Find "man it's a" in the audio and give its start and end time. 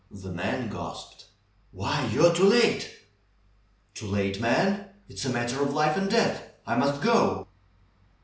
4.41-5.29